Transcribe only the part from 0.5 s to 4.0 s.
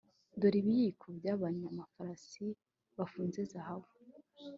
ibiyiko byabanyamafarasi bafunze zahabu